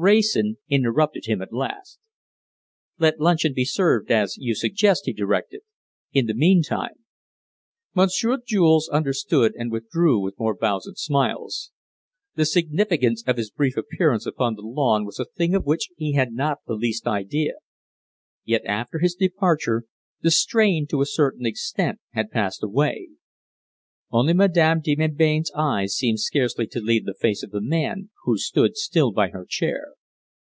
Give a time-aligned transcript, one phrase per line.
[0.00, 1.98] Wrayson interrupted him at last.
[3.00, 5.62] "Let luncheon be served as you suggest," he directed.
[6.12, 7.02] "In the meantime"
[7.96, 11.72] Monsieur Jules understood and withdrew with more bows and smiles.
[12.36, 16.12] The significance of his brief appearance upon the lawn was a thing of which he
[16.12, 17.54] had not the least idea.
[18.44, 19.82] Yet after his departure,
[20.20, 23.08] the strain to a certain extent had passed away.
[24.10, 28.38] Only Madame de Melbain's eyes seemed scarcely to leave the face of the man who
[28.38, 29.88] stood still by her chair.